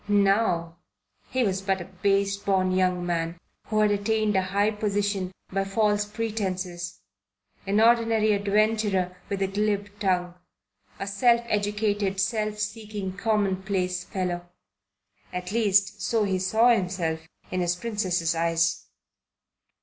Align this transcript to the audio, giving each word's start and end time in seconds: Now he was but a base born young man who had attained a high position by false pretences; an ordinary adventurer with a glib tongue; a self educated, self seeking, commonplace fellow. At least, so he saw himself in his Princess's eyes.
Now 0.07 0.77
he 1.29 1.43
was 1.43 1.61
but 1.61 1.79
a 1.79 1.85
base 1.85 2.35
born 2.35 2.71
young 2.71 3.05
man 3.05 3.37
who 3.67 3.81
had 3.81 3.91
attained 3.91 4.35
a 4.35 4.41
high 4.41 4.71
position 4.71 5.31
by 5.51 5.63
false 5.63 6.05
pretences; 6.05 7.01
an 7.67 7.79
ordinary 7.79 8.31
adventurer 8.31 9.15
with 9.29 9.43
a 9.43 9.47
glib 9.47 9.89
tongue; 9.99 10.33
a 10.99 11.05
self 11.05 11.41
educated, 11.47 12.19
self 12.19 12.57
seeking, 12.57 13.15
commonplace 13.15 14.03
fellow. 14.03 14.49
At 15.31 15.51
least, 15.51 16.01
so 16.01 16.23
he 16.23 16.39
saw 16.39 16.71
himself 16.75 17.19
in 17.51 17.61
his 17.61 17.75
Princess's 17.75 18.33
eyes. 18.33 18.87